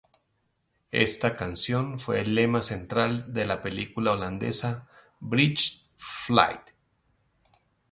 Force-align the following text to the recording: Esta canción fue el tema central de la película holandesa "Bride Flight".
Esta 0.93 1.35
canción 1.35 1.99
fue 1.99 2.21
el 2.21 2.33
tema 2.35 2.63
central 2.63 3.35
de 3.35 3.45
la 3.45 3.61
película 3.61 4.13
holandesa 4.13 4.89
"Bride 5.19 5.61
Flight". 5.95 6.61